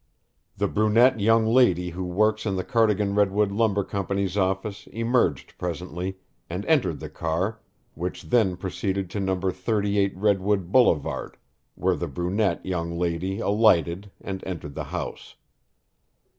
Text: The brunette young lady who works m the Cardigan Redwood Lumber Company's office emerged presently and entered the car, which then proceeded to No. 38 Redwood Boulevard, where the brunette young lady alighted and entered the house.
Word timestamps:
The 0.57 0.67
brunette 0.67 1.19
young 1.19 1.45
lady 1.45 1.91
who 1.91 2.03
works 2.03 2.47
m 2.47 2.55
the 2.55 2.63
Cardigan 2.63 3.13
Redwood 3.13 3.51
Lumber 3.51 3.83
Company's 3.83 4.35
office 4.35 4.87
emerged 4.87 5.55
presently 5.59 6.17
and 6.49 6.65
entered 6.65 6.99
the 6.99 7.07
car, 7.07 7.59
which 7.93 8.23
then 8.23 8.57
proceeded 8.57 9.11
to 9.11 9.19
No. 9.19 9.39
38 9.39 10.17
Redwood 10.17 10.71
Boulevard, 10.71 11.37
where 11.75 11.95
the 11.95 12.07
brunette 12.07 12.65
young 12.65 12.97
lady 12.97 13.41
alighted 13.41 14.09
and 14.19 14.43
entered 14.43 14.73
the 14.73 14.85
house. 14.85 15.35